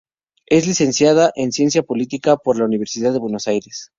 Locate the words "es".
0.47-0.65